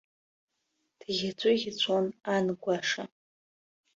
[0.99, 3.03] Дӷьаҵәыӷьаҵәуан ан гәаша.